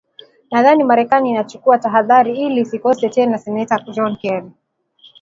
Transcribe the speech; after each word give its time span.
Nadhani 0.51 0.83
Marekani 0.83 1.29
inachukua 1.29 1.77
tahadhari 1.77 2.39
ili 2.39 2.61
isikosee 2.61 3.09
tena 3.09 3.25
kama 3.31 3.37
Seneta 3.37 3.79
John 3.93 4.15
Kerry 4.17 4.51